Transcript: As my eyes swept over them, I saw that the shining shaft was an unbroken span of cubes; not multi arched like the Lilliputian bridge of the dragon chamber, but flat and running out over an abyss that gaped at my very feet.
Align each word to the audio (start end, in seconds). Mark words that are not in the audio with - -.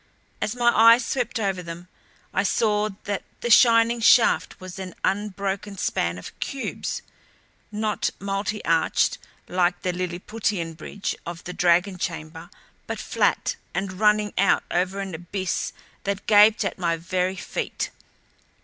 As 0.41 0.55
my 0.55 0.71
eyes 0.75 1.05
swept 1.05 1.39
over 1.39 1.61
them, 1.61 1.87
I 2.33 2.41
saw 2.41 2.89
that 3.03 3.21
the 3.41 3.51
shining 3.51 3.99
shaft 3.99 4.59
was 4.59 4.79
an 4.79 4.95
unbroken 5.03 5.77
span 5.77 6.17
of 6.17 6.39
cubes; 6.39 7.03
not 7.71 8.09
multi 8.19 8.65
arched 8.65 9.19
like 9.47 9.83
the 9.83 9.93
Lilliputian 9.93 10.73
bridge 10.73 11.15
of 11.23 11.43
the 11.43 11.53
dragon 11.53 11.99
chamber, 11.99 12.49
but 12.87 12.97
flat 12.97 13.57
and 13.75 13.99
running 13.99 14.33
out 14.39 14.63
over 14.71 15.01
an 15.01 15.13
abyss 15.13 15.71
that 16.05 16.25
gaped 16.25 16.65
at 16.65 16.79
my 16.79 16.97
very 16.97 17.35
feet. 17.35 17.91